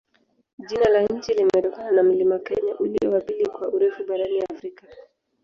Jina 0.57 0.89
la 0.89 1.01
nchi 1.07 1.33
limetokana 1.33 1.91
na 1.91 2.03
mlima 2.03 2.39
Kenya, 2.39 2.75
ulio 2.79 3.11
wa 3.11 3.21
pili 3.21 3.45
kwa 3.45 3.67
urefu 3.67 4.03
barani 4.05 4.41
Afrika. 4.41 4.87